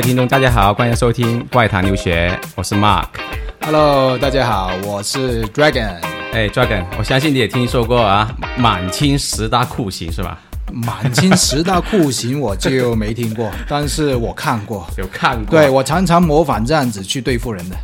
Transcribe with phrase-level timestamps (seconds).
[0.00, 3.04] 听众，大家好，欢迎收听怪谈留学，我是 Mark。
[3.60, 5.96] Hello，大家好，我是 Dragon。
[6.32, 10.38] 哎，Dragon，我相信你也听说过啊，满清十大酷刑是吧？
[10.72, 14.88] 满清十大酷刑我就没听过， 但是我看过。
[14.96, 15.58] 有看过？
[15.58, 17.76] 对，我常常模仿这样子去对付人的，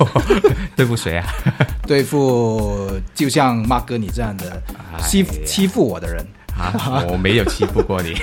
[0.76, 1.26] 对付谁啊？
[1.86, 4.62] 对付就像 Mark 哥你这样的
[5.00, 6.26] 欺哎欺负我的人。
[6.58, 6.72] 啊，
[7.08, 8.14] 我没有欺负过你。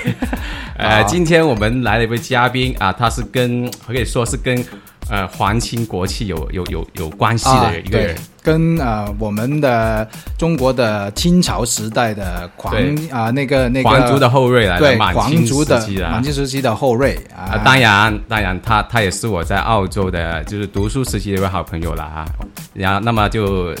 [0.76, 4.64] 呃，今天我们来了一位嘉宾啊，他是跟可以说是跟
[5.08, 10.06] 呃皇亲国戚有有有有关系的一个人啊。，跟呃我们的
[10.36, 15.78] 中国的清朝时代的皇对啊、那个那个皇族的后裔来的，对满清皇族的
[16.10, 22.26] 满清时期的后裔啊啊，当然，当然，他他也是我在澳洲的，就是读书时期的一位好朋友了啊。
[22.74, 23.72] 然后，那么就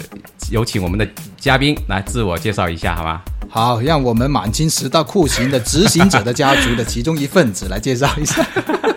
[0.50, 3.20] 有请我们的嘉宾来自我介绍一下，好吗？
[3.54, 8.44] 好，让我们满清十大酷刑的执行者的家族的其中一份子来介绍一下。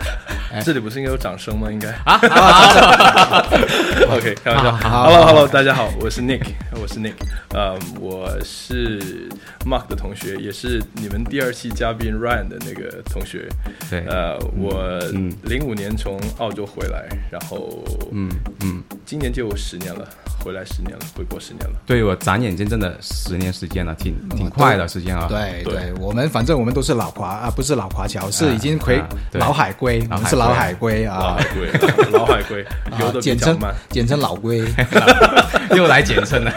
[0.66, 1.70] 这里不是应该有掌声吗？
[1.70, 1.90] 应该。
[2.04, 2.18] 啊，
[4.10, 4.72] OK，开玩笑。
[4.72, 6.42] 好 Hello Hello，大家好，我是 Nick，
[6.72, 7.12] 我是 Nick，
[7.50, 9.28] 呃，我是
[9.64, 13.48] Mark 的同学，也是你们第二期嘉宾 Ryan 的那个同学。
[13.88, 18.28] 对呃，我嗯零五年从澳洲回来，然后嗯
[18.64, 20.04] 嗯，今年就十年了，
[20.42, 21.78] 回来十年了，回国十年了。
[21.86, 25.26] 对我眨眼间真的十年时间了，挺挺快的时间啊。
[25.28, 32.64] 对对对，我们反正我们都是老华啊，不是老华侨，是已经回啊老海龟，我们是老海龟老啊海，龟，老海龟，
[32.98, 33.58] 的比简称。
[33.90, 34.64] 简称老龟。
[35.76, 36.52] 又来简称了。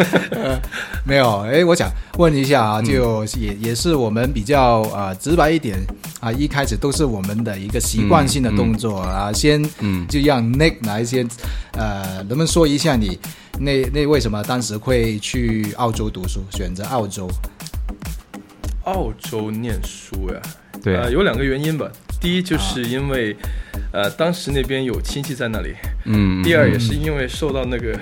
[1.04, 5.78] 没有，哎，我想问一下嗯啊，就也也是我们比较啊直白一点
[6.22, 11.28] 啊，一开始都是我们的一个习惯性的动作啊，先嗯就让 Nick 来先
[11.74, 13.20] 呃，能不能说一下你
[13.60, 17.30] 那那为什么当时会去澳洲读书，选择澳洲？
[18.86, 20.42] 澳洲念书呀，
[20.84, 20.96] 对。
[20.96, 21.90] 啊呃，有两个原因吧。
[22.20, 23.36] 第一就是因为，
[23.92, 25.74] 呃，当时那边有亲戚在那里；
[26.06, 28.00] 嗯，第二也是因为受到那个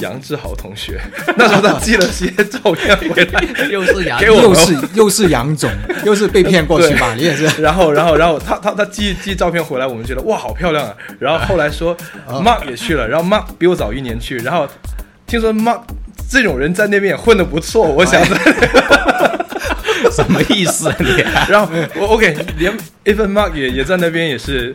[0.00, 1.00] 杨志豪同学，
[1.36, 5.70] 那时候他寄了些照片回来， 又是杨给我又是又是杨总，
[6.04, 7.14] 又是被骗过去吧？
[7.16, 7.46] 你也是。
[7.62, 10.94] 然后，然后，然后他他他寄寄照片回来，我们觉得哇，好漂亮啊！
[11.18, 11.96] 然后后来说
[12.28, 14.68] Mark 也去了，然后 Mark 比我早一年去，然后
[15.26, 15.80] 听说 Mark
[16.30, 18.36] 这种人在那边也混得不错，我想着。
[20.12, 21.06] 什么意思啊你？
[21.48, 22.72] 然后我 OK，连
[23.04, 24.74] Even Mark 也也在那边也是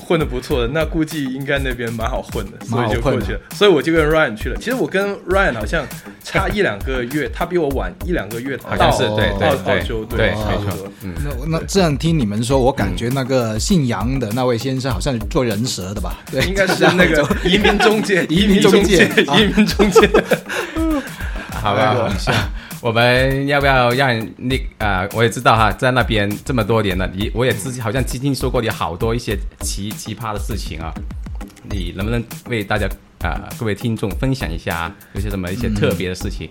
[0.00, 3.40] 混的不错的，那估计应该那边蛮好混的，所以就过去了。
[3.54, 4.56] 所以我就跟 Ryan 去了。
[4.56, 5.86] 其实我跟 Ryan 好像
[6.24, 10.92] 差一两个月，他比我晚一两个月到好像是对对澳对澳洲，对差不没错多。
[11.02, 11.14] 嗯，
[11.48, 16.18] 那那这样听你们说，我感觉那个姓杨的那位先生好像是做人蛇的吧？
[16.30, 20.08] 对，应该是那个 移民中介，移民中介啊移民中介。
[21.62, 22.32] 好吧，好
[22.80, 30.94] 我们要不要让你啊、我也知道哈，在那边这么多年了，你我也知好像听说过你好多一些奇奇葩的事情啊，
[31.68, 32.88] 你能不能为大家
[33.20, 36.48] 啊、各位听众分享一下啊有些什么一些特别的事情，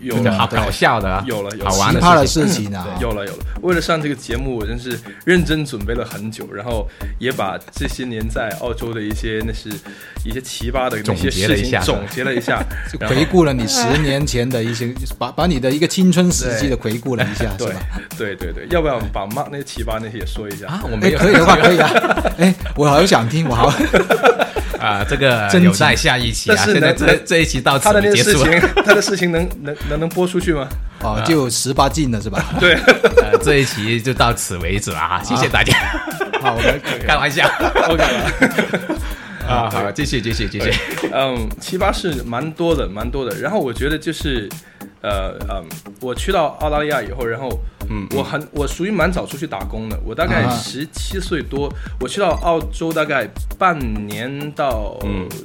[0.00, 2.74] 有了，好搞笑的啊，有了有了好玩奇葩的的事情。
[2.74, 6.88] 啊，有了有了，为了上这个节目，我真是认真准备了很久，然后
[7.18, 9.68] 也把这些年在澳洲的一些那是
[10.24, 12.62] 一些奇葩的那些总结了事一下情总结了一下，
[13.08, 17.80] 回顾了你十年前的一些，把把你的一个青春时期的回顾了一下，是对吧？
[18.16, 20.66] 对对对，要不要把 Mark 那些奇葩那些也说一下？
[20.68, 21.90] 啊，我哎，没有可以的话可以啊。
[22.38, 23.72] 哎，我好想听，我好。
[24.78, 26.54] 啊，这个真有待下一期啊。
[26.56, 28.44] 但是现在呢这这一期到此他的那结束了。
[28.44, 30.68] 些事情，他的事情能能能能播出去吗？
[31.02, 32.44] 哦，就十八禁了是吧？
[32.58, 32.74] 对，
[33.22, 35.72] 呃，这一期就到此为止了哈，谢谢大家。
[36.42, 37.48] 好，我们开玩笑
[37.88, 38.98] OK 了。
[39.48, 40.72] 啊，好，继续继续继续。
[41.12, 43.34] 嗯，七八是蛮多的，蛮多的。
[43.40, 44.48] 然后我觉得就是，
[45.00, 45.64] 呃嗯，
[46.00, 47.48] 我去到澳大利亚以后，然后，
[47.88, 49.98] 嗯，我很我属于蛮早出去打工的。
[50.04, 53.28] 我大概啊十七岁多，我去到澳洲大概
[53.58, 54.98] 半年到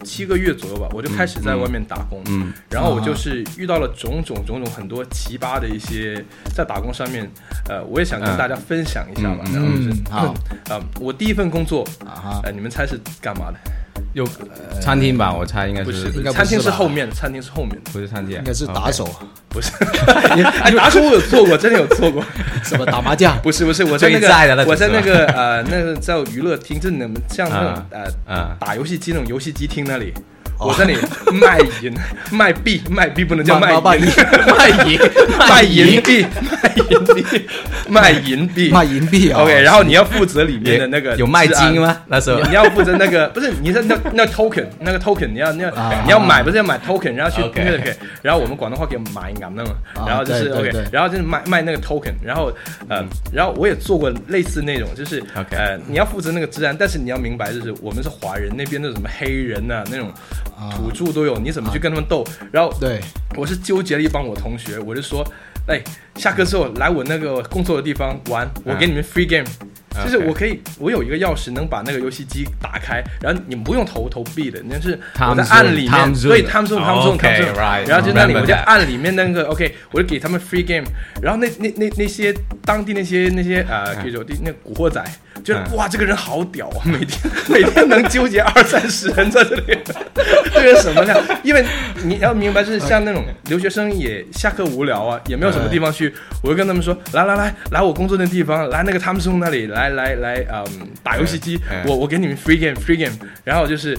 [0.04, 2.22] 七个月左右吧，我就开始在外面打工。
[2.26, 6.24] 嗯，然后我就是遇到了种种种种很多奇葩的一些
[6.56, 7.30] 在打工上面，
[7.70, 9.44] 呃，我也想跟嗯大家分享一下吧。
[9.48, 13.60] 嗯然后就是啊、 我第一份工作，啊，呃，你们猜是干嘛的？
[14.14, 14.28] 有
[14.80, 15.34] 餐厅吧？
[15.34, 17.80] 我猜应该不是，应该不是餐厅是后面，餐厅是后面。
[17.92, 19.08] 不是餐厅，应该是打手，
[19.50, 19.72] 不是，
[20.64, 22.24] 哎，打手 我有做过，真的有做过。
[22.64, 23.38] 什么打麻将？
[23.42, 30.14] 不是不是，我在那个我在那个呃那个叫娱乐厅，就是你们像那种啊呃啊打游戏机那种游戏机厅那里，
[30.66, 31.00] 我在那里
[31.40, 31.94] 卖银、
[32.32, 34.06] 卖币、卖币不能叫卖卖银，
[34.58, 35.00] 卖银
[35.50, 36.26] 卖银币、
[36.58, 37.46] 卖银币、
[37.90, 39.42] 卖银币、卖银币啊。
[39.42, 41.98] OK，然后你要负责里面的那个 有卖金吗？
[42.08, 42.40] 那时候。
[42.42, 45.92] 你你要负责那个不是你是那那 token 那个 token 你要你要、啊。
[46.06, 52.52] 你要买不是要买 token 然后去 OK 然后我们广东话给买银那嘛，啊然后就是 OK，然后就是卖卖那个 token，然后
[52.90, 60.12] 嗯然后我也做过类似那种就是 OK 呃你要负责那个治安，但是你要明白就是我们是华人那边的什么黑人呐、那种
[60.76, 62.26] 土著都有，你怎么去跟他们斗？
[62.52, 63.00] 然后对，
[63.36, 65.26] 我是纠结了一帮我同学，我就说，
[65.68, 65.82] 哎，
[66.16, 69.46] 下课之后来我那个工作的地方玩，我给你们 free game，、
[70.04, 74.98] 就是我可以，我有一个钥匙能把那个游戏机打开，然后你们不用投投币的，那是
[75.30, 80.88] 我在按里面 zone time zone 哦 time zone OK，time zone，right，然后就那里我就按里面那个 OK，我就给他们 free game，
[81.22, 84.04] 然后那那那那些当地那些那些呃，嗯。
[84.04, 85.02] 比如那古惑仔，
[85.44, 85.76] 觉得嗯。
[85.78, 89.78] 哇这个人好屌啊，每天每天能纠结二三十人在这里，
[90.54, 91.16] 这个什么呢？
[91.42, 91.66] 因为
[92.04, 103.98] 你要明白，就是像那种留学生也下课无聊啊，也没有什么地方去，我就跟他们说，来来来，来我工作的地方，来那个他们松那里，来来来来，嗯，打游戏机嗯，我我给你们 free game free game，然后就是，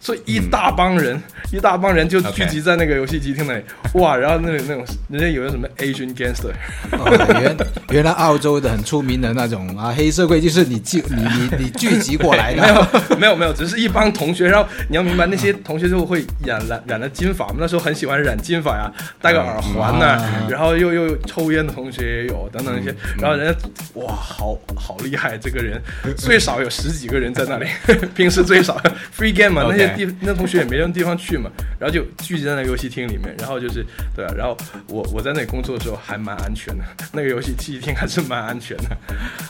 [0.00, 1.20] 所以一大帮人，
[1.52, 3.62] 一大帮人就聚集在那个游戏机厅那里，
[3.94, 6.50] 哇，然后那里那种人家有个什么 Asian gangster，
[6.92, 7.56] 哦原
[7.90, 12.66] 原来澳洲的很出名的那种啊黑社会，就是你聚你你你聚集过来的。
[13.16, 14.48] 没有没有没有，只是一帮同学。
[14.48, 18.90] 然后你要明白，那些同学就会染染染了金发，我们那时候很喜欢染金发呀，
[19.20, 22.94] 戴个耳环呐、嗯然后又又抽烟的同学也有等等一些。
[23.18, 23.58] 然后人家
[23.94, 25.80] 哇，好好厉害，这个人
[26.16, 27.66] 最少有十几个人在那里，
[28.14, 28.80] 平时最少
[29.16, 33.84] free game 嘛那些地那同学也没地方去嘛，然后就聚集在那个游戏厅里面，然后就是
[34.14, 34.56] 对啊，然后
[34.88, 38.96] 我我在那里工作的时候还蛮安全的，那个游戏机厅还是蛮安全的，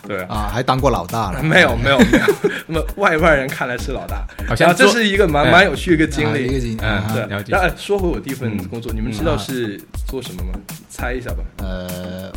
[0.07, 0.37] 对啊。
[0.37, 1.43] 啊，还当过老大了。
[1.43, 2.27] 没有没有没有，
[2.67, 6.77] 那么外外人看来是老大，好像这是一个蛮嗯蛮有趣的一个经啊一个历。
[6.83, 10.59] 嗯对，了解然后哎说回我第一份工作，你们知道嗯是做什么吗？
[10.91, 11.45] 猜一下吧。
[11.59, 12.31] 呃，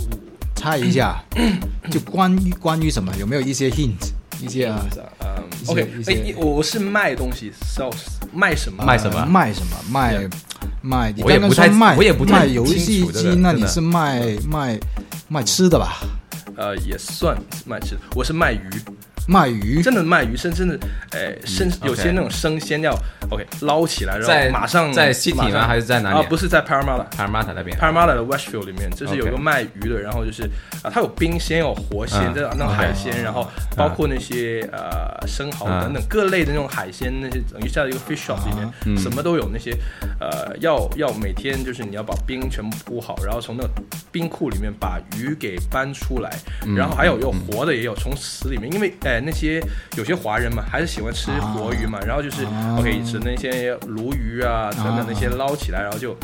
[0.56, 1.24] 猜一下，
[1.90, 4.12] 就关于关于什么，有没有一些 hint？
[4.42, 4.86] 一些啊，
[5.20, 8.84] 嗯，OK，哎，我我是卖东西，sales，卖什么？
[8.86, 9.78] 卖什么呃卖什么？
[9.90, 10.30] 卖
[10.82, 11.12] 卖？
[11.16, 14.80] 你刚刚我也不卖，我也不太卖游戏机，那你是卖卖
[15.28, 15.98] 卖吃的吧？
[16.56, 18.70] 呃，也算卖吃的，我是卖鱼，
[19.30, 19.82] 卖鱼？
[19.84, 20.80] 真的卖鱼，甚至的，
[21.12, 22.92] 哎，生有些那种生鲜要
[23.30, 25.68] OK 捞起来，然在后马上在 City 吗？
[25.68, 26.20] 还是在哪里？
[26.20, 26.60] 啊，不是在
[27.30, 27.78] 马塔那边。
[27.78, 30.44] Parramatta 的 Westfield 里面，就是有一个卖鱼的，然后就是
[30.82, 32.34] 啊，它有冰鲜，有活鲜，嗯。
[32.34, 35.82] 这那种海鲜，然后包括那些呃生蚝嗯。
[35.84, 38.98] 等等各类的那种海鲜，那些等于在一个 fish shop 里面，嗯。
[38.98, 39.48] 什么都有。
[39.52, 39.76] 那些
[40.20, 43.70] 呃，要要每天就是你要把冰全部铺好，然后从那个
[44.12, 46.32] 冰库里面把鱼给搬出来，
[46.66, 46.76] 嗯。
[46.76, 49.62] 然后还有有活的也有从死里面，因为哎那些
[49.98, 52.78] 有些华人嘛还是喜欢吃活鱼嘛，然后就是啊。
[52.80, 56.16] OK 吃那些鲈鱼啊等等那些捞起来，然后就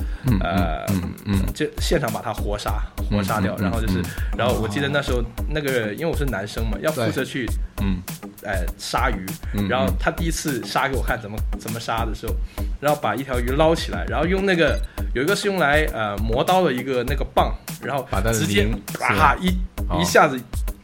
[0.41, 0.85] 呃
[1.25, 4.01] 嗯就现场把它活杀，活杀掉，然后就是，
[4.37, 7.45] 然后我记得那时候那个，因为我是男生嘛，要负责去，
[7.81, 7.97] 嗯，
[8.43, 12.33] 哎，杀鱼嗯，然后他第一次杀给我看怎么怎么杀的时候，
[12.79, 14.79] 然后把一条鱼捞起来，然后用那个
[15.13, 19.49] 有一个是用来呃磨刀的一个那个棒，然后把它直接鳞啪一
[19.89, 20.39] 哦一下子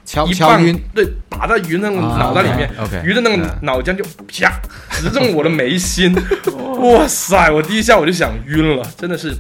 [0.06, 2.70] 敲一棒敲晕，对，打在鱼那个啊脑袋里面
[3.06, 3.50] 鱼的那个嗯。
[3.62, 4.52] 脑浆就啪
[4.92, 6.14] 直中我的眉心，
[6.82, 7.50] 哇塞！
[7.52, 9.34] 我第一下我就想晕了，真的是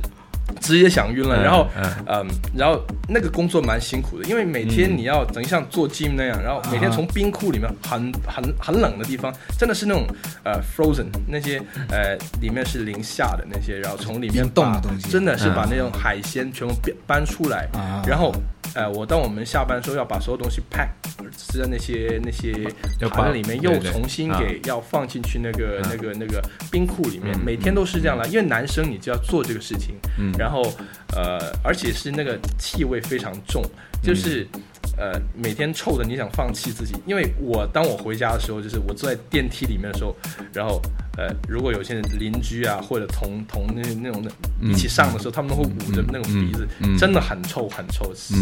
[0.59, 1.35] 直接想晕了。
[1.37, 1.83] 嗯然后嗯。
[2.07, 10.05] 嗯，然后那个工作蛮辛苦的，因为每天你要等于像做 gym 那样，然后每天从冰库里面很很很冷的地方，真的是那种
[10.43, 18.03] 呃 frozen 那些呃里面是零下的那些，然后从里面冻的东西真的是把嗯那种海鲜全部搬搬出来，啊。
[18.07, 18.33] 然后
[18.73, 20.89] 呃，我当我们下班的时候要把所有东西 pack
[21.37, 22.53] 是在那些那些
[23.09, 24.39] 盘里面，又重新啊。
[24.39, 25.89] 给要放进去那个嗯。
[25.89, 30.31] 那个那个冰库里面，嗯每天都是这样的，因为男生你就要做这个事情，嗯。
[30.37, 30.61] 然后
[31.15, 33.63] 呃，而且是那个气味非常重，
[34.01, 34.47] 就是。
[35.01, 40.15] 呃，每天臭的你想放弃自己，因为我当我回家的时候，就是我坐在电梯里面的时候，
[40.53, 40.79] 然后
[41.17, 44.31] 呃，如果有些人邻居啊或者同同那那种的
[44.61, 46.67] 一起上的时候，他们都会捂着那种鼻子，
[46.99, 48.35] 真的很臭很臭，是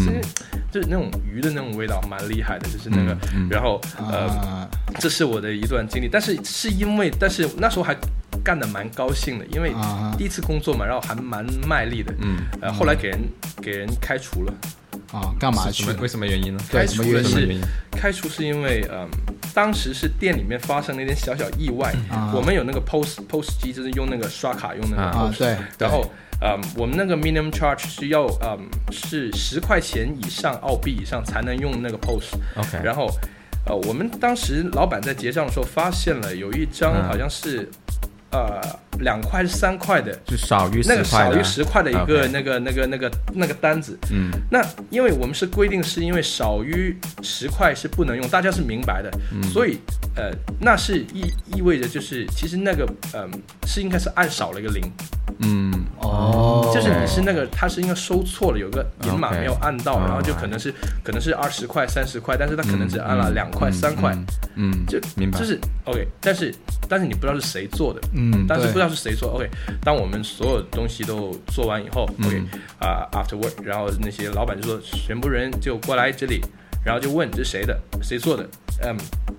[0.70, 3.16] 就是那种鱼的那种味道蛮厉害的，就是那个，
[3.50, 7.96] 然后呃，这是我的一段经历，但是是因为，但是那时候还
[8.44, 9.72] 干的蛮高兴的，因为
[10.18, 13.18] 第一次工作嘛，然后还蛮卖力的，嗯，呃，后来给人
[13.62, 14.54] 给人开除了，
[15.12, 15.90] 啊，干嘛去？
[15.94, 16.62] 为什么原因呢？
[16.70, 17.48] 开除的是？
[17.90, 19.08] 开除是因为嗯，
[19.52, 28.58] 当时是店里面发生了一点小小意外，啊我们有那个 POS POS 机，就是用那个刷卡用那个啊 POS，、啊，对，然后，嗯，我们那个 minimum charge 是要，嗯，
[28.92, 32.34] 是十块钱以上澳币以上才能用那个 POS。
[32.56, 33.10] OK 然后，
[33.66, 37.68] 呃，我们当时老板在结账的时候发现了有一张嗯好像是
[38.32, 38.60] 呃
[39.00, 43.98] 两块是三块的，就少于那个少于十块的一个那个那个那个那个单子。
[44.10, 44.30] 嗯。
[44.50, 49.42] 那因为我们是规定，是因为少于十块是不能用，大家是明白的，嗯。
[49.50, 49.78] 所以
[50.14, 53.30] 呃，那是意意味着就是其实那个嗯、
[53.66, 54.82] 是应该是按少了一个零，
[55.40, 55.72] 嗯。
[56.00, 60.72] 哦，就是你是那个他是应该收错了，有个银码没有按到，哦然后就可能是
[61.04, 64.12] 可能是二十块、三十块，但是他可能只按了两块、三块，
[64.56, 66.54] 嗯，嗯就明白，就是 OK，但是
[66.88, 69.30] 但是你不知道是谁做的，嗯，但是不知道是谁做。
[69.34, 69.48] OK，
[69.82, 72.26] 当我们所有东西都做完以后、嗯。
[72.26, 72.42] O k
[72.80, 76.40] 啊、a f t e r work，然后那些老板就说全部人就过来这里，
[76.82, 78.48] 然后就问这是谁的，谁做的？
[78.82, 79.29] 嗯，我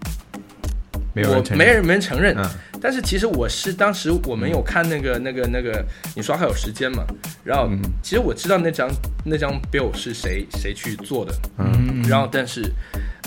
[1.13, 1.67] 没有人承认。
[1.67, 2.35] 没人没人承认。
[2.37, 2.49] 嗯。
[2.81, 7.03] 但是其实我是当时我们有看那个那个那个，你刷卡有时间嘛？
[7.43, 7.79] 然后嗯。
[8.01, 8.89] 其实我知道那张
[9.23, 12.03] 那张 bill 是谁谁去做的，嗯。
[12.09, 12.61] 然后但是，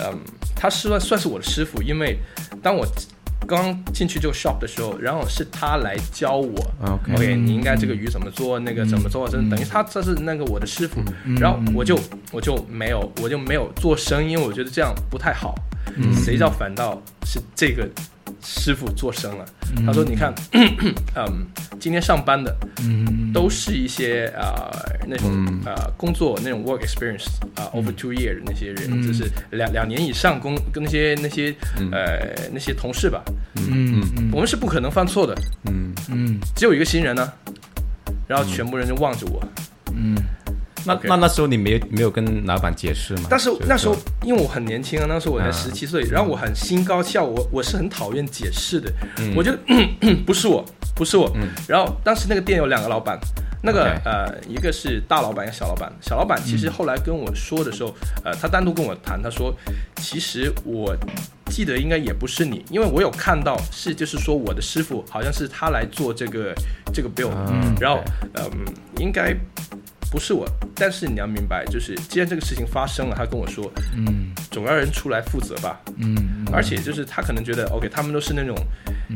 [0.01, 0.19] 嗯，
[0.55, 2.19] 他是算算是我的师傅，因为
[2.63, 2.87] 当我
[3.47, 6.71] 刚进去这个 shop 的时候，然后是他来教我。
[7.07, 11.01] OK 你应该这个鱼怎么做，那个怎么做，真的等于他这是那个我的师傅，
[11.39, 11.99] 然后我就
[12.33, 15.55] 我就没有我就没有做生意，因为我觉得这样不太好。
[16.15, 17.89] 谁知道反倒是这个
[18.43, 19.45] 师傅做生了。
[19.87, 20.33] 他说：“你看，
[21.17, 21.47] 嗯，
[21.81, 23.33] 今天上班的，嗯。
[23.35, 25.29] 都是一些啊、呃那种
[25.67, 31.53] 啊呃工作那种 work experience 啊、over two year 的那些人，就是两两年以上工跟那些那些
[31.91, 33.25] 呃那些同事吧，
[33.57, 35.35] 嗯嗯我们是不可能犯错的，
[35.65, 36.39] 嗯，嗯。
[36.55, 37.33] 只有一个新人呢，
[38.29, 39.43] 然后全部人就望着我，
[39.93, 40.15] 嗯
[40.85, 43.23] 那那那时候你没有没有跟老板解释吗？
[43.31, 48.93] 但是那时候因为我很年轻啊，那时候我才嗯十七岁，然后我很心高气傲，我我是很讨厌解释的，
[49.35, 49.59] 我觉得
[50.27, 50.65] 不是我，
[50.95, 51.31] 不是我。
[51.67, 53.19] 然后当时那个店有两个老板，
[53.63, 55.93] 那个呃一个是大老板，一个小老板。
[56.01, 59.55] 小老板其实后来跟我说的时候，呃，他单独跟我谈，他说
[59.97, 60.95] 其实我。
[61.51, 66.53] 记得应该也不是你，因为我有看到是就是说我的师傅好像是他来做这个
[66.93, 68.03] 这个 bill，、嗯然后
[68.35, 68.51] 嗯
[68.99, 69.37] 应该
[70.15, 74.31] 不是我，但是你要明白，就是既然这个事情发生了，他跟我说，嗯。
[74.55, 75.81] 总要人出来负责吧。
[75.97, 78.57] 嗯而且就是他可能觉得，OK，他们都是那种，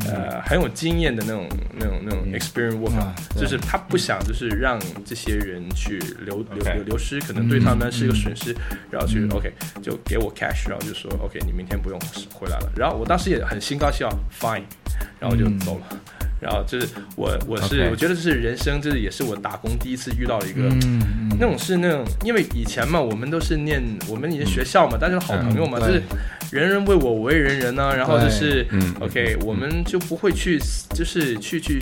[0.05, 8.53] 呃，很有经验的那种、那种、那种 experience worker，、啊就是他不想就是让这些人去流流流流失，可能对他们是一个损失，
[8.91, 12.01] 然后去 OK 就给我 cash，然后就说 OK，你明天不用
[12.33, 12.73] 回来了。
[12.77, 14.65] 然后我当时也很心高气傲，fine，
[15.21, 16.01] 然后我就走了。
[16.41, 20.63] 然后就是我我是我觉得这是人生，这也是我打工第一次遇到的一个。
[20.85, 26.03] 嗯那种是那种，因为以前嘛，我们都是念我们以前学校嘛，大家是好朋友嘛，嗯就是
[26.51, 28.93] 人人为我，我为人人呢、然后就是嗯。
[28.99, 30.59] OK，我们就不会去，
[30.97, 31.81] 就是去去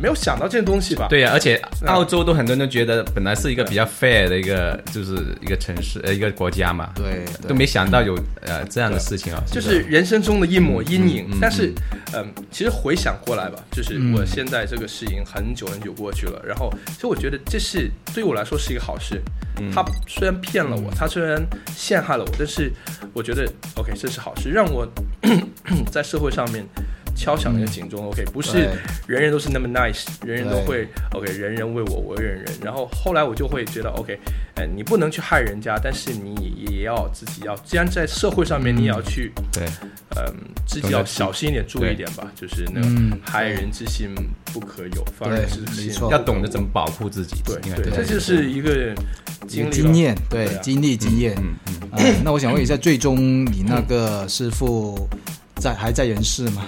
[0.00, 1.06] 没有想到这些东西吧？
[1.10, 7.48] 对呀、而且澳洲都很多人都觉得本来是一个比较 fair 的一个，就是一个城市呃一个国家嘛，对对。
[7.48, 11.26] 都没想到有呃这样的事情啊，就是人生中的一抹阴影。
[11.28, 11.70] 嗯嗯但是，
[12.14, 19.20] 嗯，其实回想过来吧，就是我现在这个事情很久很久过去了，然后其实我觉得这是对于我来说是一个好事。
[19.60, 21.40] 嗯他虽然骗了我，他虽然
[21.76, 22.72] 陷害了我，但是
[23.12, 24.86] 我觉得 OK，这是好事，让我
[25.92, 26.66] 在社会上面。
[27.14, 28.68] 敲响那个警钟，OK，不是
[29.06, 32.46] 人人都是那么 nice，人人都会 OK，人人为我，我为人人。
[32.62, 34.18] 然后后来我就会觉得 OK，
[34.56, 36.34] 哎，你不能去害人家，但是你
[36.68, 39.64] 也要自己要，既然在社会上面，你也要去对，
[40.16, 40.34] 嗯，
[40.66, 42.30] 自己要小心一点，注意一点吧。
[42.34, 43.10] 就是那嗯。
[43.10, 44.14] 个害人之心
[44.52, 45.92] 不可有，防人之心。
[46.10, 48.94] 要懂得怎么保护自己，对对，这就是一个
[49.46, 50.60] 经历经验，对对啊。
[50.62, 51.34] 经历经验。
[51.36, 51.54] 嗯
[52.24, 53.16] 那我想问一下，最终
[53.46, 55.08] 你那个师傅
[55.56, 56.66] 在还在人世吗？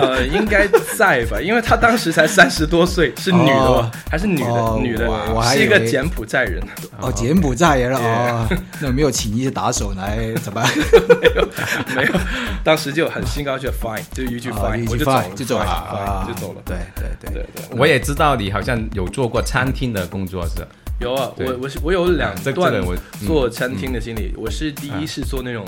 [0.00, 5.08] 呃，应该在吧，因为她当时才三十多岁，是女的还是女哦的，女的
[5.52, 6.62] 是一个柬埔寨人，
[7.00, 8.48] 哦，柬埔寨人了哦，
[8.80, 10.62] 那没有请一些打手来怎么
[11.20, 11.48] 没有？
[11.94, 12.12] 没有，
[12.64, 16.62] 当时就很兴高气傲，fine，就一句啊 fine，我就走了就走了就走了。
[16.64, 20.66] 对对对对对，我也知道你好像有做过餐厅的工作是吧，
[21.00, 22.72] 有啊，我我是我有两段
[23.26, 24.32] 做餐厅的经历。
[24.36, 25.64] 我是第一是做那种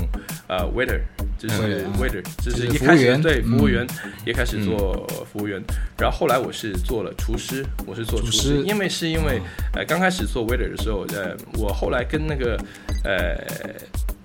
[0.48, 1.00] 呃 waiter，
[1.38, 3.86] 就是 waiter，就就是是一开始对服务员
[4.24, 5.60] 一开始做服务员，
[5.98, 9.40] 然后后来我是做了厨师，我是做厨厨师，因为是因为
[9.74, 12.56] 呃刚开始做 waiter 的时候，呃我后来跟那个
[13.04, 13.36] 呃。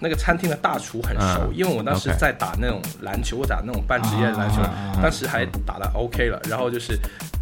[0.03, 4.59] 那个餐厅的大厨很熟，啊因为我当时在打那种篮球，我打那种半职业的篮球，
[4.99, 6.41] 当时还打的 OK 了。
[6.49, 6.97] 然后就是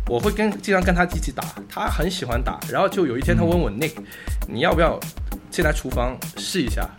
[0.10, 2.60] 我会跟经常跟他一起打，他很喜欢打。
[2.68, 3.94] 然后就有一天他问我、Nick，
[4.48, 5.00] 你要不要
[5.52, 6.90] 进来厨房试一下？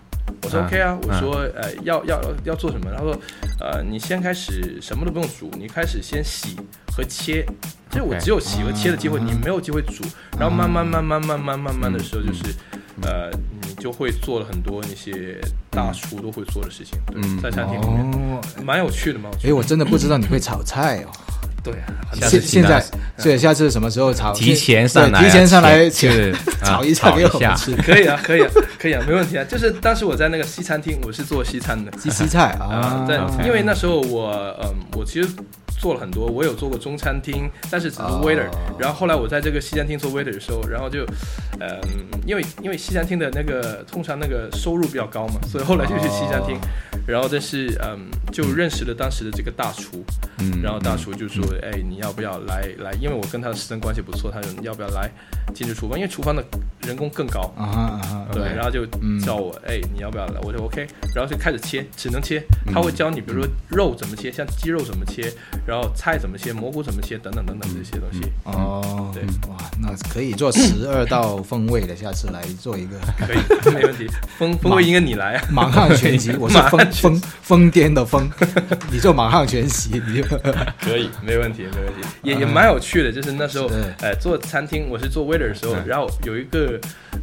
[0.43, 2.89] 我说啊 OK 啊，我说呃要要要做什么？
[2.97, 3.13] 他说
[3.59, 6.57] 呃你先开始什么都不用煮，你开始先洗
[6.97, 7.45] 和切。
[7.91, 10.05] 就是我只有洗和切的机会，你没有机会煮。
[10.39, 12.55] 然后慢慢慢慢慢慢慢慢的时候，就是
[13.03, 13.29] 呃
[13.63, 16.97] 你就会做了很多那些大厨都会做的事情。
[17.09, 21.11] 对嗯在餐厅里面哦，蛮有趣的，蛮有趣哎，我真的不知道你会炒菜哦。
[21.63, 22.85] 对啊，很下次现现在，
[23.19, 24.33] 所以下次什么时候炒？
[24.33, 26.11] 提前上来提前上来请
[26.65, 27.77] 炒一啊下给我炒一下们吃。
[27.83, 29.45] 可以啊，可以啊，可以啊，没问题啊。
[29.45, 34.31] 就是当时我在那个西餐厅，我是做西餐的，西西菜啊啊，，在 OK 因为那时候我
[34.63, 35.29] 嗯，我其实
[35.79, 38.45] 做了很多，我有做过中餐厅，但是只是哦 waiter、
[38.79, 41.05] 然后后来我在这个西餐厅做 waiter 的时候，然后就
[41.61, 41.79] 嗯，
[42.27, 46.59] 因为因为西餐厅的那个通常那个收入比较高嘛，所以后来就去西餐厅。
[47.07, 50.05] 然后但是嗯，就认识了当时的这个大厨，
[50.39, 52.93] 嗯然后大厨就说：“哎，你要不要来来？
[53.01, 55.11] 因为我跟他的师生关系不错，他说你要不要来
[55.55, 55.99] 进入厨房？
[55.99, 56.45] 因为厨房的
[56.87, 57.53] 人工更高。
[57.57, 57.65] 啊
[58.03, 60.41] 啊，对，然后就嗯叫我，哎、你要不要来？
[60.43, 62.43] 我就 OK，然后就开始切，只能切。
[62.73, 65.33] 他会教你，比如说肉怎么切，像鸡肉怎么切，
[65.67, 68.21] 然后菜怎么切，蘑菇怎么切，等等等等这些东西。
[68.45, 72.97] 哦，对哇，那可以做十二道风味的，下次来做一个
[73.27, 74.07] 可以，没问题。
[74.39, 75.45] 风 风味应该你来啊。
[75.51, 78.29] 满汉全席，我是 疯疯疯癫的疯，
[78.91, 80.23] 你做满汉全席，你就
[80.81, 83.11] 可以，没问题，没问题，也也蛮有趣的。
[83.13, 86.70] 就是那时候是，呃，做餐厅，我是做 waiter 的时候，嗯然后有一个，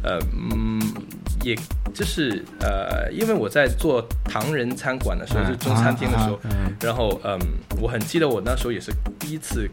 [0.02, 0.80] 呃，嗯，
[1.42, 1.56] 也
[1.94, 6.72] 就是呃，因为我在做唐人餐馆的时候，嗯就中餐厅的时候，嗯。
[6.80, 7.38] 然后嗯，
[7.80, 9.68] 我很记得我那时候也是第一次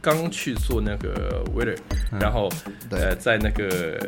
[0.00, 1.76] 刚去做那个 waiter，、
[2.20, 2.48] 然后
[2.88, 3.00] 对。
[3.00, 3.98] 呃，在那个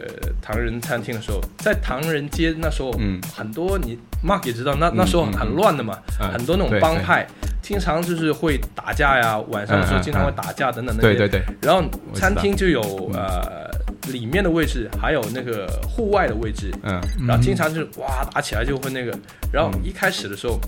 [0.41, 3.21] 唐人餐厅的时候，在唐人街那时候，嗯。
[3.35, 7.27] 很多你 Mark 也知道，那那时候很乱的嘛，嗯很多那种帮派，
[7.63, 11.15] 经常就是会打架呀，晚上的时候经常会打架等等那些。
[11.15, 11.83] 对对对，然后
[12.15, 12.81] 餐厅就有
[13.15, 13.70] 呃
[14.13, 17.01] 里面的位置，还有那个户外的位置，嗯。
[17.27, 19.19] 然后经常就是哇打起来就会那个，
[19.53, 20.61] 然后一开始的时候，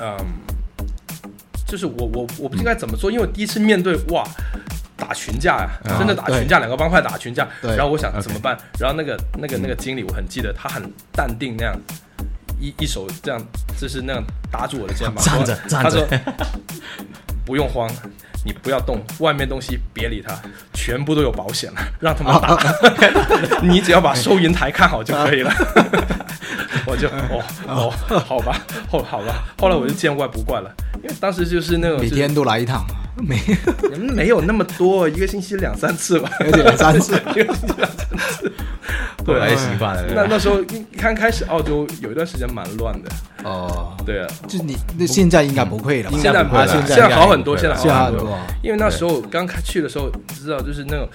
[0.00, 0.16] 嗯，
[1.66, 4.24] 就是我我我不知道该怎么做，因为我第一次面对哇
[4.96, 8.56] 打群架呀、啊真的打群架，两个帮派打群架，然后我想怎么办？
[8.78, 11.74] 然后那个那个那个经理我很记得，他很淡定那样。
[12.58, 13.38] 一一手这样，
[13.78, 15.90] 就是那样打住我的肩膀， 站着站着。
[15.90, 16.08] 他说
[17.46, 17.88] 不用慌，
[18.44, 20.36] 你不要动，外面东西别理他，
[20.74, 22.58] 全部都有保险了，让他们打，
[23.62, 25.54] 你只要把收银台看好就可以了。
[26.86, 30.70] 我就哦哦， 好吧，后好吧，后来我就见怪不怪了，
[31.02, 32.84] 因为当时就是那种每天都来一趟，
[33.16, 33.38] 每
[33.82, 38.52] 就是没有那么多，一个星期两三次吧，而且两三次， 一个星期两三次。
[39.24, 39.56] 对。
[39.56, 40.04] 习惯了。
[40.14, 40.62] 那那时候
[40.98, 43.10] 刚开始澳洲有一段时间蛮乱的，
[43.42, 46.64] 哦，对啊，就你那现在应该不会了现在不会了。
[46.64, 48.38] 啊现现在在好很多，现在好很多。
[48.62, 51.08] 因为那时候刚开去的时候，知道就是那种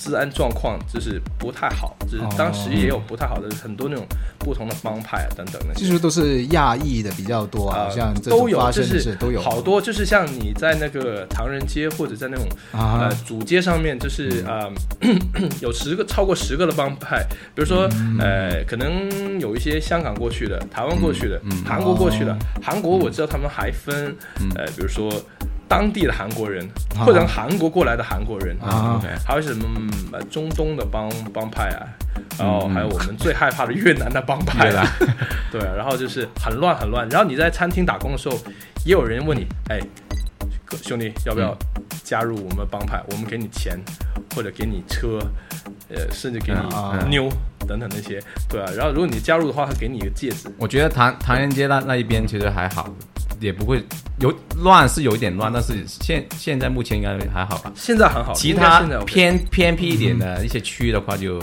[0.00, 4.06] 治安状况就是不太好，就是当时也有不太好的很多那种
[4.38, 5.74] 不同的帮派啊等等的。
[5.74, 9.40] 其实都是亚裔的比较多啊，啊像这都有，就是都有。
[9.40, 14.70] 好多，就是像你在那个唐人街或者在那种啊呃，主街上面就是呃
[15.60, 24.14] 有十个超过十个的帮派，比如说呃可能有一些香港过去的、台湾过去的、韩国过去的，韩国我知道他们还分
[24.54, 25.10] 呃比如说
[25.66, 26.64] 当地的韩国人
[26.98, 27.04] 啊。
[27.04, 31.86] 或者韩国过来的韩国人啊还有什么中东的帮帮派啊，
[32.38, 34.92] 然后还有我们最害怕的越南的帮派越南啊，
[35.50, 37.08] 对啊，然后就是很乱很乱。
[37.08, 38.36] 然后你在餐厅打工的时候，
[38.84, 39.80] 也有人问你，哎，
[40.82, 41.56] 兄弟要不要
[42.04, 43.02] 加入我们帮派？
[43.10, 43.78] 我们给你钱，
[44.34, 45.18] 或者给你车，
[45.88, 47.28] 呃，甚至给你啊妞
[47.66, 48.70] 等等那些，对啊。
[48.76, 50.48] 然后如果你加入的话，他给你一个戒指。
[50.58, 52.88] 我觉得唐唐人街那那一边其实还好，
[53.40, 53.82] 也不会
[54.20, 57.72] 有乱是有一点乱，但是现现在目前应该还好吧。
[57.74, 61.38] 现在很好，其他偏偏僻一点的一些区域的话就，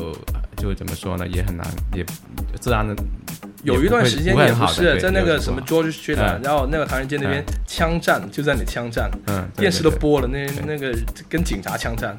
[0.57, 2.05] 就怎么说呢，也很难，也
[2.59, 2.95] 自然的
[3.63, 10.95] 有一段时间也不是对在那个什么 George Street 然后那个唐人街那边枪战就在那枪战，嗯，电视都播了，那那个
[11.29, 12.17] 跟警察枪战。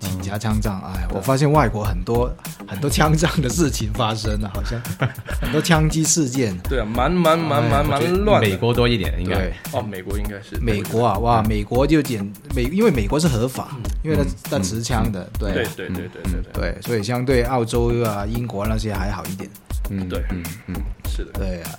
[0.00, 2.32] 警察枪战，哎，我发现外国很多
[2.72, 4.80] 很多枪战的事情发生了，好像。
[5.40, 6.56] 很多枪击事件。
[6.68, 8.40] 对啊，蛮蛮蛮蛮蛮乱。
[8.40, 10.58] 美国多一点应该，哦，美国应该是。
[10.60, 15.52] 美国啊，哇，美国就简美，因为美国是合法，因为它它持枪的，对。
[15.52, 19.48] 对对对对对对，对，所以相对澳洲啊、英国那些还好一点。
[19.90, 20.24] 嗯，对。
[20.30, 20.74] 嗯嗯。
[21.14, 21.70] 是的，对啊，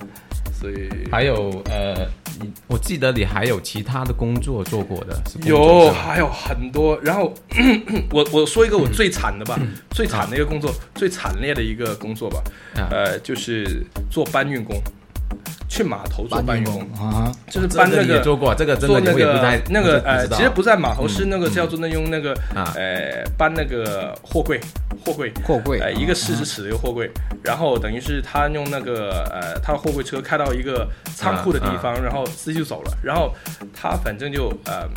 [0.63, 1.93] 所以还有呃，
[2.39, 6.97] 你我记得你还有其他的工作做过的，是有还有很多。
[7.01, 7.33] 然后
[8.09, 9.59] 我我说一个我最惨的吧，
[9.91, 12.41] 最惨的一个工作，最惨烈的一个工作吧，
[12.77, 12.87] 啊。
[12.91, 14.81] 呃，就是做搬运工，
[15.67, 22.71] 去码头做搬搬运运工工，啊，就是搬那个做过，这个真做那的我也不太个那个呃，其实不在码头，是那个叫做那用那个啊。
[22.77, 24.61] 呃搬那个货柜，
[25.03, 25.31] 货柜。
[25.45, 27.09] 货柜，呃，一个四十啊尺的一个货柜，
[27.43, 33.33] 然后等于是他用那个呃，他的货柜车开到一个仓库的地方，然后司机就走了，然后
[33.73, 34.87] 他反正就呃，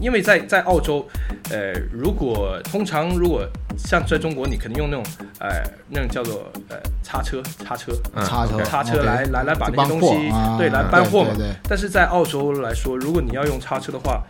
[0.00, 1.06] 因为在在澳洲，
[1.50, 5.04] 呃，如果通常如果像在中国，你肯定用那种
[5.38, 11.30] 呃那种叫做呃叉车叉车，嗯叉车叉车来来来把那些东西啊对来搬货嘛
[11.68, 14.22] 但是在澳洲来说，如果你要用叉车的话，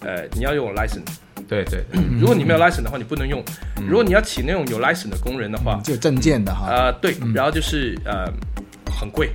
[0.00, 1.02] 呃，你要用 license。
[1.48, 1.84] 对对，
[2.18, 3.42] 如果你没有 license 的话，你不能用。
[3.86, 6.66] 如果你要请那种有 license 的工人的话，就有证件的哈。
[6.66, 8.24] 啊，对，然后就是呃，
[8.98, 9.30] 很贵，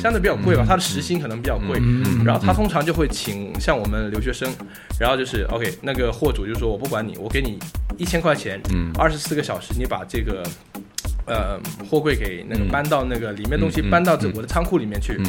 [0.00, 1.80] 相对比较贵吧，他的时薪可能比较贵。
[2.24, 4.52] 然后他通常就会请像我们留学生，
[4.98, 7.58] 然后就是 OK，那个货主就说我不管你，我给你
[7.96, 8.60] 一千块钱，
[8.98, 10.42] 二十四个小时，你把这个。
[11.26, 11.58] 呃，
[11.88, 15.20] 货柜给那个搬到那个里面东西搬到这我的仓库里面去，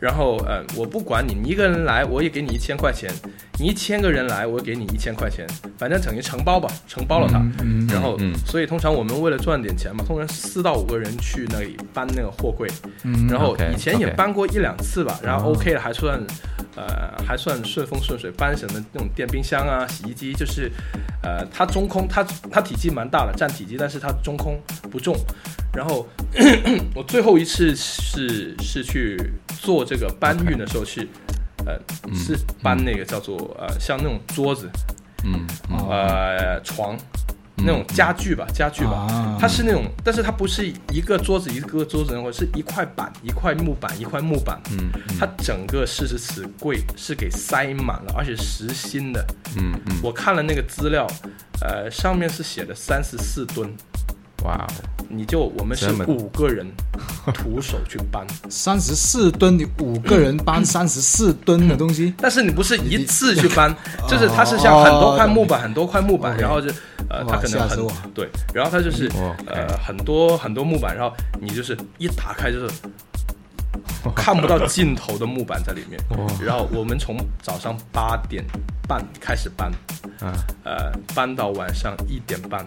[0.00, 3.10] 然后呃，我不管你，你一个人来我也给你一千块钱，
[3.58, 5.46] 你一千个人来我给你一千块钱，
[5.78, 7.38] 反正等于承包吧，承包了它。
[7.88, 12.68] 然后，所以通常我们为了赚点钱嘛，通常四到五个人去那里搬那个货柜，
[13.28, 16.20] 然后以前也搬过一两次吧，然后 OK 了，还算
[16.74, 20.70] 呃还算顺风顺水，搬什么那种电冰箱啊、洗衣机，就是
[21.22, 25.16] 呃它中空，它它体积蛮大的，占体积，但是它中空不重。
[25.76, 26.08] 然后
[26.96, 29.16] 我最后一次是是去
[29.60, 31.06] 做这个搬运的时候去，
[31.66, 31.78] 呃，
[32.14, 34.70] 是搬那个叫做呃像那种桌子，
[35.24, 35.46] 嗯，
[35.88, 36.96] 呃床
[37.56, 49.24] 那种家具吧，家具吧，它是那种，但是它不是一个桌子一个桌子，或者是一块板一块木板一块木板，嗯，它整个四十尺柜是给塞满了，而且实心的，
[49.56, 51.06] 嗯嗯，我看了那个资料，
[51.60, 53.70] 呃，上面是写的三十四吨。
[54.46, 54.64] 哇，
[55.08, 56.64] 你就我们是五个人
[57.34, 58.24] 徒手去搬。
[58.48, 63.74] 三十四吨，你五个人搬 三十四吨的东西，但是你不是一次去搬，
[64.08, 66.68] 就是它是像很多块木板，很多块木板，然后就
[67.10, 69.10] 呃，它可能很对，然后它就是
[69.46, 72.70] 呃很多很多木板，然后你就是一打开就是
[74.14, 76.00] 看不到尽头的木板在里面，
[76.40, 78.44] 然后我们从早上八点
[78.86, 79.72] 半开始搬，
[80.62, 82.64] 呃，搬到晚上一点半。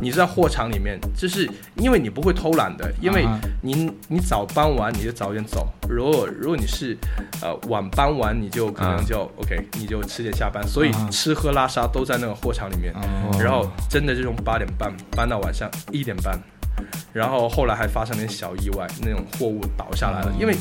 [0.00, 3.26] 你在货场里面，就是因为你不会偷懒的，因为
[3.62, 5.68] 你你早搬完你就早点走。
[5.88, 6.96] 如果如果你是
[7.42, 10.66] 呃晚搬完，你就可能就 OK，你就迟点下班。
[10.66, 12.94] 所以吃喝拉撒都在那个货场里面。
[13.38, 16.38] 然后真的就从八点半搬到晚上一点半，
[17.12, 20.32] 然后后来还发生点小意外，那种货物倒下来了。
[20.38, 20.56] 因为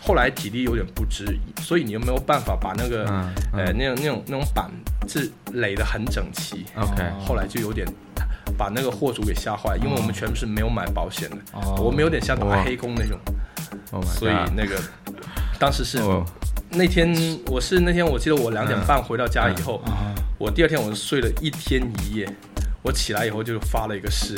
[0.00, 1.26] 后来体力有点不支，
[1.60, 3.04] 所以你又没有办法把那个
[3.52, 4.70] 呃那种那种那种板
[5.08, 6.64] 是垒得很整齐。
[6.76, 7.86] OK，后来就有点。
[8.56, 11.36] 把那个货主给吓坏，因为我们全部是没有买保险的，
[11.82, 13.18] 我们有点像打黑工那种，
[14.04, 14.80] 所以那个
[15.58, 15.98] 当时是
[16.70, 17.14] 那天
[17.46, 19.82] 我是那天我记得我两点半回到家以后，
[20.38, 22.28] 我第二天我是睡了一天一夜。
[22.84, 24.36] 我起来以后就发了一个誓，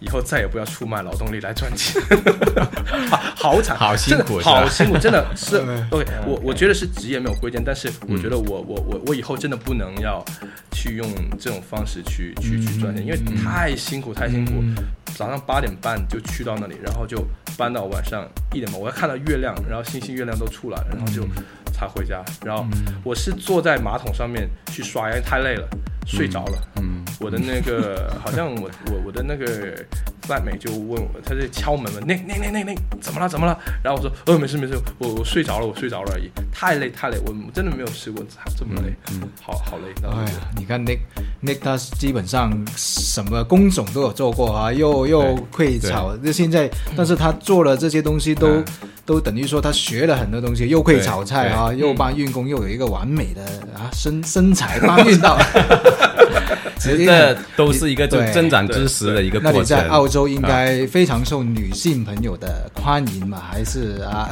[0.00, 2.02] 以后再也不要出卖劳动力来赚钱，
[3.36, 5.58] 好惨，好辛苦，好辛苦，真的 是。
[5.92, 10.24] OK，我我觉得是职业没有规定，但是我觉得我我我我以后真的不能要
[10.72, 14.54] 去用这种方式去去去赚钱，因为太辛苦太辛苦。
[15.14, 17.24] 早上八点半就去到那里，然后就
[17.56, 21.22] 搬到晚上一点半，我要看到月亮，然后星星月亮都出来了，然后就
[21.74, 22.24] 才回家。
[22.44, 22.64] 然后
[23.02, 25.68] 我是坐在马桶上面去刷牙，太累了，
[26.06, 26.58] 睡着了。
[26.76, 27.02] 嗯。
[27.20, 29.72] 我的那个 好像我我我的那个
[30.22, 33.56] 范美就问我，他在敲门问那那那那那怎么了怎么了？
[33.84, 38.22] 然后我说呃没事没事，我我睡着了我睡着了而已，太累太累，我真的没有试过
[38.58, 39.94] 这么累，嗯，好好累。
[40.02, 40.98] 哎呀，你看 Nick
[41.40, 48.60] Nick 他基本上什么工种都有做过啊，又又会炒，那现在但是他做了这些东西都
[49.06, 53.42] 都等于说他学了很多东西，又会炒菜啊，又帮运工又有一个完美的
[53.74, 55.38] 啊身身材帮运到。
[56.78, 59.54] 其实这都是一个就增长知识的一个过程。
[59.54, 63.40] 那你在澳洲应该非常受女性朋友的欢迎嘛？
[63.50, 64.28] 还是啊？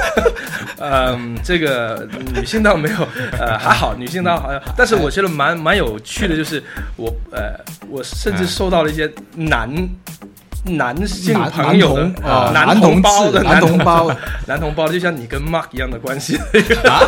[0.80, 2.96] 嗯，这个女性倒没有，
[3.38, 4.60] 呃，还好，女性倒好像。
[4.76, 6.62] 但是我觉得蛮蛮有趣的，就是
[6.96, 7.52] 我呃，
[7.90, 9.70] 我甚至受到了一些男。
[10.64, 14.10] 男性朋友的啊，男同胞的男同胞，
[14.46, 16.36] 男同胞就像你跟 Mark 一样的关系
[16.88, 17.00] 啊？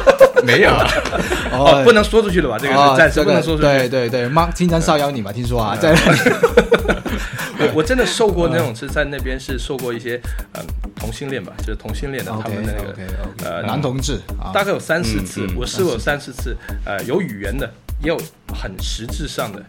[0.45, 0.71] 没有，
[1.53, 2.59] 哦，不能说出去了吧？
[2.61, 3.69] 这个是暂时不能说出去。
[3.69, 5.33] 对对对，Mark 经常骚扰你嘛？
[5.33, 5.95] 听说啊，在
[7.59, 10.21] 我我真的受过那种是在那边是受过一些
[10.53, 10.61] 呃
[11.01, 14.21] 同性恋吧，就是同性恋的他们的那个呃男同志，
[14.53, 17.69] 大概有三四次，我试过有三四次，呃，有语言的，
[18.01, 18.21] 也有
[18.55, 19.63] 很实质上的。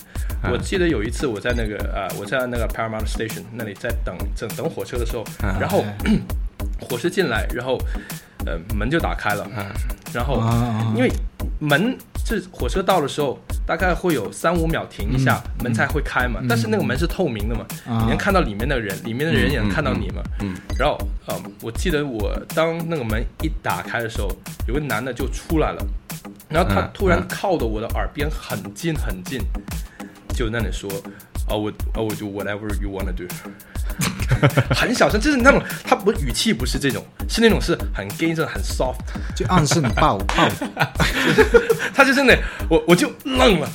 [0.51, 5.23] 我记得有一次我在那个呃，我在那个 Paramount Station 那里在等等等火车的时候，
[5.59, 5.83] 然后
[6.81, 7.77] 火车进来，然后
[8.45, 9.47] 呃门就打开了，
[10.13, 10.41] 然后
[10.95, 11.11] 因为
[11.59, 16.39] 门这火车到的时候大概会有三五秒停一下，门才会开嘛。
[16.47, 17.65] 但是那个门是透明的嘛，
[18.03, 20.21] 你能看到里面的人，里面的人也能看到你嘛。
[20.77, 24.29] 然后呃，我记得我当那个门一打开的时候，
[24.67, 25.83] 有个男的就出来了，
[26.49, 29.39] 然后他突然靠的我的耳边很近很近。
[30.35, 30.87] 就那里说，
[31.49, 33.25] 啊我啊我就 whatever you wanna do，
[34.69, 38.97] 很小声，就是那种他不语气不是这种，是那种是很 gay 的很 soft，
[39.35, 40.47] 就暗示你抱 抱。
[41.91, 42.37] 他就真的，
[42.69, 43.67] 我我就愣了，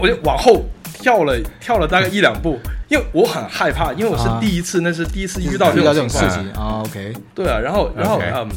[0.00, 6.80] 我就往后跳了跳了大概一两步，因为我很害怕，因为我是第一次，那是第一次遇到这种事情啊。
[6.86, 8.48] OK，对啊，然后然后嗯，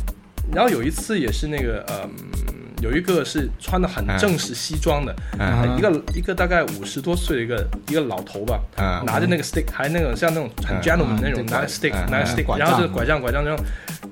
[0.54, 2.10] 然后有一次也是那个嗯。
[2.82, 5.78] 有一个是穿的很正式西装的，嗯。
[5.78, 9.04] 一个一个大概五十多岁的一个一个老头吧，嗯。
[9.06, 12.12] 拿着那个 stick，还那种像那种很 gentleman 嗯那种拿个 stick，嗯。
[12.12, 13.22] 拿个嗯 stick，拐然后就杖拐杖。
[13.22, 13.64] 拐杖，然后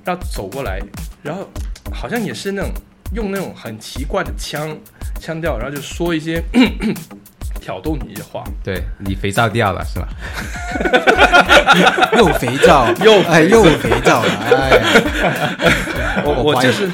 [0.06, 0.80] 然后走过来，
[1.21, 1.47] 然后
[1.91, 2.71] 好像也是那种
[3.13, 4.76] 用那种很奇怪的腔
[5.19, 6.43] 腔调，然后就说一些
[7.63, 10.08] 挑逗你的话，对你肥皂掉了是吧？
[12.17, 16.89] 又肥皂， 又哎又肥皂了，哎， 我我就是，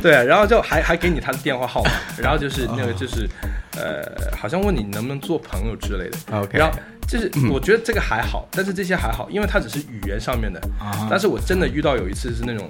[0.00, 3.28] 对啊，然后就还还给你他的电话号码，然后就是那个就是，
[3.76, 4.02] 呃，
[4.36, 6.16] 好像问你能不能做朋友之类的。
[6.38, 6.74] OK 然后
[7.06, 10.58] 就是我觉得这个还好，但是这些还好，因为它只是语言上面的。
[10.80, 11.06] 啊。
[11.10, 12.68] 但是我真的遇到有一次是那种，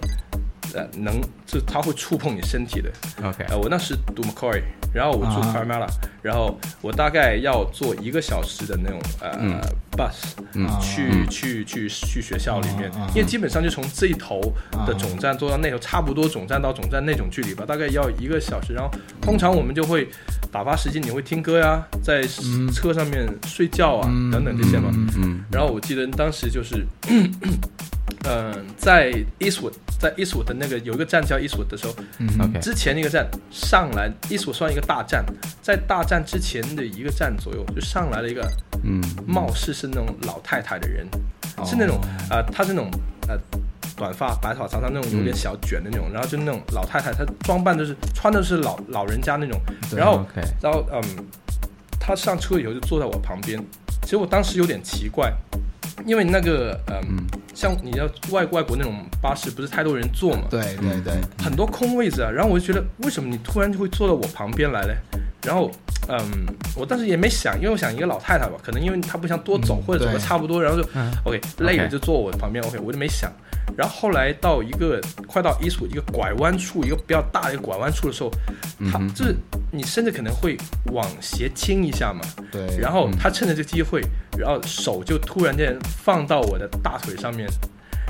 [0.74, 2.90] 呃，能就他会触碰你身体的。
[3.22, 5.54] OK 呃，我那时读 Macquarie，然后我住啊。
[5.54, 5.86] Carmela，、
[6.22, 9.60] 然后我大概要坐一个小时的那种呃、嗯。
[9.92, 10.68] bus，嗯。
[10.80, 11.28] 去、嗯。
[11.28, 14.40] 去去去学校里面，因为基本上就从这一头
[14.86, 18.72] 的总站坐到那头，差不多总站到总站那种距离吧，大概要一个小时。
[18.72, 20.08] 然后通常我们就会
[20.50, 22.22] 打发时间，你会听歌呀，在
[22.72, 24.90] 车上面睡觉啊、嗯等等这些嘛。
[25.16, 26.86] 嗯然后我记得当时就是，
[28.24, 35.24] 嗯、在 Eastwood，在 Eastwood 的那个有一个站叫 Eastwood 的时候，嗯 OK 之前那个站上来，Eastwood 算一个大站，
[35.62, 38.50] 在大站之前的一个站左右就上来了一个
[38.82, 39.02] 嗯。
[39.26, 41.06] 貌似是那种老太太的人，
[41.58, 41.64] 哦。
[41.66, 42.90] 是那种呃，她是那种
[43.28, 43.38] 呃
[43.94, 49.60] 短发白发长长那种有点小卷的那种，然后就那种老太太，她装扮就是穿的是老老人家那种，
[49.94, 51.02] 然后 OK 然后嗯，
[52.00, 53.62] 她上车以后就坐在我旁边，
[54.02, 55.30] 其实我当时有点奇怪。
[56.06, 57.26] 因为那个嗯，嗯。
[57.52, 61.12] 像你要外外国那种巴士，不是太多人坐嘛，对对对，
[61.44, 64.96] 很多空位置啊，然后我就觉得为什么你突然就会坐到我旁边来嘞？
[65.44, 65.70] 然后，
[66.10, 66.46] 嗯，
[66.76, 71.10] 我当时也没想，因为我想一个老太太吧，可能因为她不想多走、嗯或者走的差不多，然后就、嗯。
[71.24, 73.30] OK 累了就坐我旁边，OK 我就没想。
[73.76, 78.30] 然后后来到一个快到一处一个拐弯处，一个比较大的一个拐弯处的时候，
[78.90, 79.36] 他嗯就是
[79.70, 82.20] 你甚至可能会往斜倾一下嘛，
[82.50, 84.02] 对，然后他趁着这个机会，
[84.36, 87.48] 然后手就突然间放到我的大腿上面，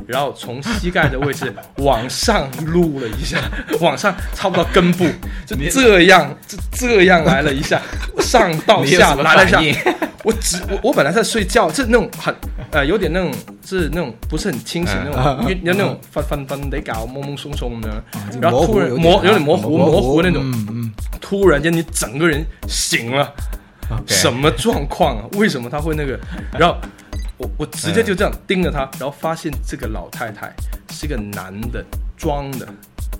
[0.06, 3.38] 然后从膝盖的位置往上撸了一下，
[3.80, 5.06] 往上差不多到根部，
[5.46, 7.80] 就这样，这这样来了一下，
[8.20, 9.94] 上到下来了一下？
[10.22, 12.34] 我只我我本来在睡觉，是那种很
[12.72, 13.32] 呃有点那种
[13.64, 18.02] 是那种不是很清醒那种，有有那种翻翻翻得搞懵懵松松的，
[18.40, 23.32] 然后突然模有点模糊模糊那种，突然间你整个人醒了。
[24.06, 25.24] 什么状况啊？
[25.32, 26.16] 为什么他会那个？
[26.56, 26.76] 然后
[27.40, 30.52] 我我直接就这样盯着他，然后发现这个老太太
[30.90, 31.82] 是个男的
[32.14, 32.68] 装的，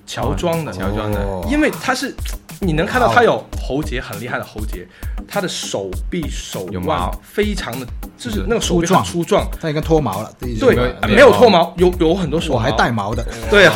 [0.06, 2.14] 乔装的，乔装的哦因为他是
[2.60, 4.86] 你能看到他有喉结，很厉害的喉结，
[5.26, 7.86] 他的手臂手腕毛非常的，
[8.18, 10.76] 就是那个手臂粗壮很粗壮，他应该脱毛了，对
[11.08, 13.66] 没有，脱毛，有有很多手，我还带毛的，对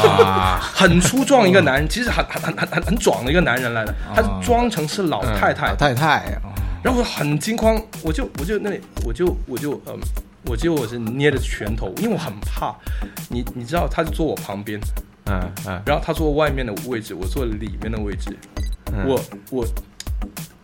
[0.60, 6.52] 很粗壮一个男人，其实很很很很很很壮的一个男人来的，他哦装成是老太太老，太太，哦
[6.82, 9.98] 然后我很惊慌，我就我就那里我就我就嗯，
[10.46, 12.74] 我记得我是捏着拳头，因为我很怕。
[13.28, 14.78] 你你知道，他就坐我旁边，
[15.26, 18.36] 嗯嗯然后他坐外面的位置，我坐里面的位置。
[18.92, 19.66] 嗯我我，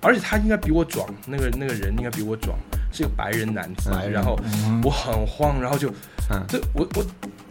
[0.01, 2.57] 而且他应该比我壮，那个那个人应该比我壮，
[2.93, 3.91] 是个白人男子。
[4.13, 5.93] 然后嗯我很慌，然后就
[6.31, 7.05] 嗯这我我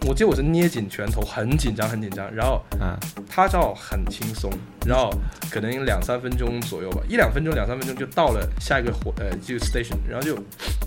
[0.07, 2.97] 我记得我是捏紧拳头，很紧张很紧张，然后嗯
[3.29, 4.49] 他照很轻松，
[4.85, 5.13] 然后
[5.51, 10.37] 可能两三分钟左右吧，一两分钟两三分钟就到了下一个火呃就 station，然后就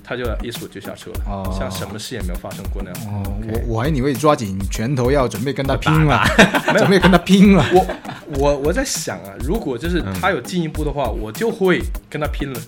[0.03, 3.23] 他就 Eastwood 就下车了，哦像什么事也没有发生过那样。
[3.23, 6.25] 哦，我我还以为抓紧拳头要准备跟他拼了，
[6.79, 7.65] 准备跟他拼了。
[7.75, 7.87] 我
[8.39, 12.61] 我我在想啊，如果就是嗯他有进一步的话，我就会跟他拼了。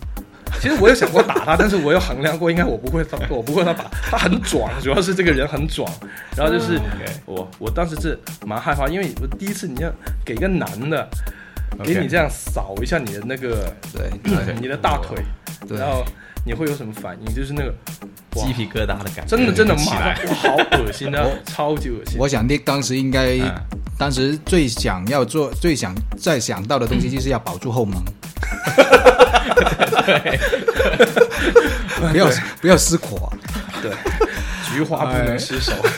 [0.62, 5.90] 其实我有想过打他，但是我有衡量过，应该我不会他，我不会他打，他很壮， 主要是这个人很壮。
[6.36, 6.80] 然后就是
[7.26, 9.92] 我我当时是蛮害怕，因为我第一次你要
[10.24, 11.08] 给个男的，
[11.82, 14.10] 给你这样扫一下你的那个对
[14.60, 15.18] 你的大腿，
[15.68, 16.04] 然后
[16.46, 17.34] 你会有什么反应？
[17.34, 17.74] 就是那个
[18.32, 22.18] 鸡皮疙瘩的感觉，真的真的好恶心啊，超级恶心。
[22.18, 23.54] 我想 Nick 当时应该嗯，
[23.98, 27.96] 当时最想要做、最想再想到的东西，就是要保住后门，
[32.12, 32.28] 不要
[32.60, 33.32] 不要失火
[33.82, 33.90] 对，
[34.72, 35.72] 菊花不能失手。
[35.72, 35.90] 啊！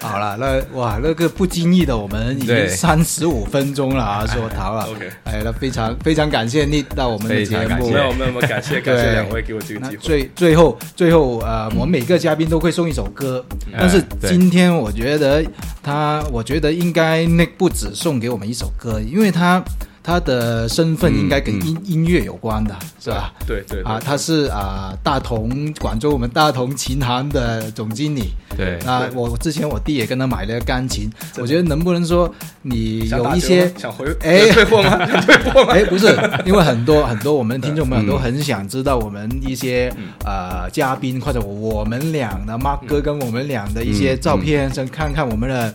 [0.00, 4.84] 好了，那哇，那个不经意的，我们已经三十五分钟了啊，说逃了。
[4.84, 9.96] OK，哎，那非常非常感谢你到我们的节目，没有没有没有，感谢感谢两位给我这个机会。
[9.96, 13.44] 最最后最后呃，我们每个嘉宾都会送一首歌，
[13.76, 15.44] 但是今天我觉得
[15.82, 19.62] 他，我觉得应该那不止送给我们一首歌，因为他。
[20.08, 23.30] 他的身份应该跟音音乐有关的，是吧？
[23.46, 28.30] 对对啊，他是啊大同广州我们大同琴行的总经理。
[28.56, 34.96] 对啊，我之前我弟也跟他买了钢琴，我觉得能不能说你有一些想回哎退货吗？
[35.20, 35.72] 退货吗？
[35.76, 36.06] 哎，不是，
[36.46, 39.92] 因为很多很多我们听众朋友都很想知道我们一些
[40.24, 45.74] 呃嘉宾或者我们俩的 Mark 哥跟我们俩的一些照片，想看看我们的。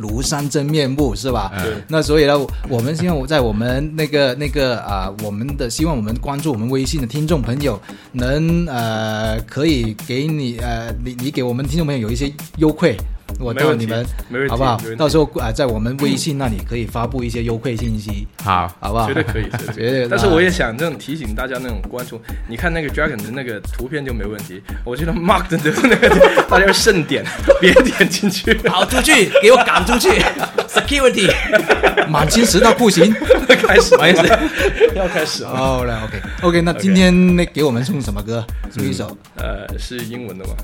[0.00, 1.52] 庐山真面目是吧？
[1.88, 7.80] 那所以呢，我们希望在我们那个那个啊，我们的希望我们关注我们微信的听众朋友，
[8.12, 12.96] 能呃可以给你呃你你给我们听众朋友有一些优惠。
[13.38, 14.06] 我到你们，
[14.48, 14.80] 好不好？
[14.96, 19.06] 到时候啊，在我们微信那里可以发布一些优惠信息，好，好不好？
[19.06, 20.08] 绝对可以，绝对。
[20.10, 24.62] 但是我也想这种提醒大家那种关注，你看那个 Dragon 的那个图片就没问题。
[24.84, 27.24] 我觉得 Mark 的那个大家慎点，
[27.60, 28.54] 别点进去。
[28.54, 30.08] 跑出去，给我赶出去！
[30.68, 31.30] Security，
[32.08, 33.12] 满清十大酷刑
[33.48, 34.26] 开始，不意思，
[34.94, 35.44] 要开始。
[35.44, 38.46] 好了，OK，OK，那今天那给我们送什么歌？
[38.70, 40.54] 送一首，呃，是英文的吗？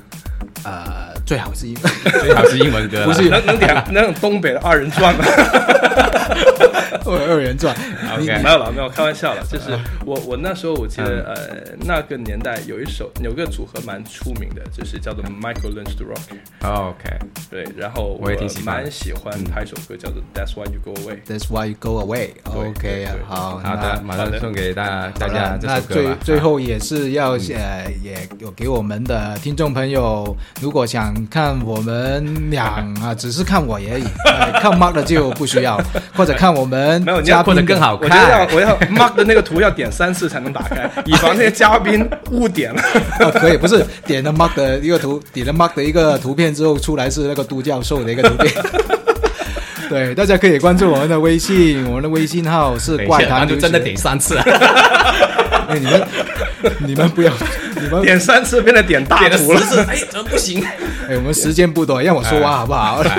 [0.63, 1.75] 呃，最好是英，
[2.21, 5.25] 最好是英文歌， 不是能能点 那种东北的二人转吗？
[7.05, 7.75] 二人转
[8.13, 9.43] ，OK，没有了，没有开玩笑了。
[9.43, 16.31] 就是我我那时候我记得呃那个年代有一首有个组合蛮出名的，就是叫做 Michael Lynch the Rock。
[16.61, 17.09] OK，
[17.51, 21.19] 对，然后我也挺喜欢，蛮喜欢他一首歌叫做 That's Why You Go Away。
[21.27, 22.29] That's Why You Go Away。
[22.45, 30.35] OK，好，好的，马上送给大家大家这首歌最最后也是要呃也有给我们的听众朋友。
[30.61, 34.03] 如果想看我们俩啊，只是看我而已，
[34.61, 35.79] 看 Mark 的就不需要，
[36.15, 38.09] 或者看我们没有嘉宾更好看。
[38.09, 42.81] 我觉得我要 Mark 的那个图要点三次才能打开， 以防那些嘉宾误点了。
[43.31, 48.53] 可以，不是点了 Mark 的一个图，点了 Mark 的一个图片之后出来是那个都教授的一个图片。
[49.89, 54.39] 对，大家可以关注我们的微信，我们的微信号是怪谈，就真的点三次。
[55.73, 56.07] 你们
[56.79, 57.31] 你们不要。
[57.83, 60.63] 你们点三次变成点大图了，哎，怎么不行？
[61.09, 63.03] 哎，我们时间不多，让我说完好不好？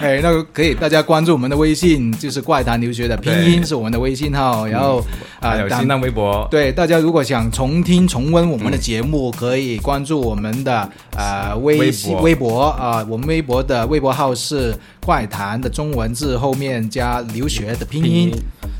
[0.00, 5.04] 哎，那个可以，大家关注我们的微信，就是怪谈留学的拼音是我们的微信号，然后
[5.40, 6.48] 啊，有新浪微博。
[6.50, 14.74] 对，大家如果想重听重温我们的节目，可以关注我们的呃微信微博啊，我们微博的微博号是
[15.04, 18.32] 怪谈的中文字后面加留学的拼音。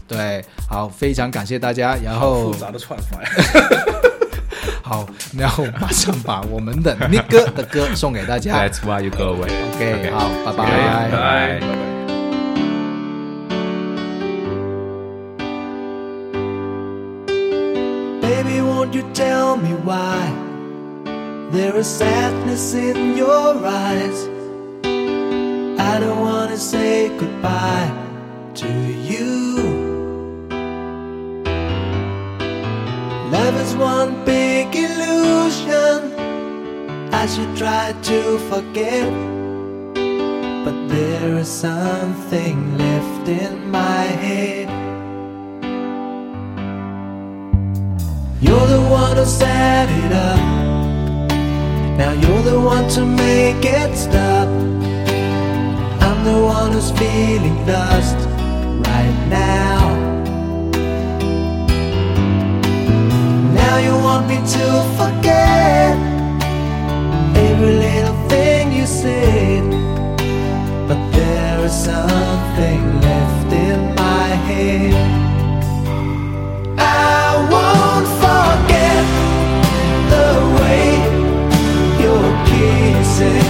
[0.08, 1.96] 对，好，非常感谢大家。
[2.02, 3.28] 然后复杂的串法呀。
[4.89, 5.05] 好，
[5.37, 8.55] 然后马上把我们的那个的歌送给大家。
[8.55, 9.49] That's why you go away.
[9.75, 11.59] OK，好，拜拜，拜拜。
[18.21, 20.31] Baby, won't you tell me why
[21.51, 24.29] there is sadness in your eyes?
[25.77, 27.91] I don't wanna say goodbye
[28.55, 29.59] to you.
[33.31, 34.38] Love is one big illusion
[37.20, 39.12] I should try to forget
[40.64, 44.68] But there is something left in my head.
[48.40, 50.40] You're the one who set it up.
[51.98, 54.48] Now you're the one to make it stop.
[56.06, 58.16] I'm the one who's feeling lost
[58.88, 59.80] right now.
[63.60, 66.09] Now you want me to forget
[67.60, 69.62] every little thing you said,
[70.88, 74.94] but there is something left in my head.
[76.78, 79.04] I won't forget
[80.14, 80.86] the way
[82.00, 83.49] you're kissing,